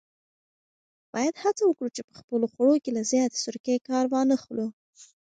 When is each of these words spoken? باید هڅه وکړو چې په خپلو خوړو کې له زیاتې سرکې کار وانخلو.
باید 1.13 1.35
هڅه 1.43 1.63
وکړو 1.65 1.89
چې 1.95 2.01
په 2.07 2.13
خپلو 2.19 2.45
خوړو 2.51 2.75
کې 2.83 2.89
له 2.97 3.01
زیاتې 3.11 3.37
سرکې 3.45 3.75
کار 3.89 4.05
وانخلو. 4.13 4.67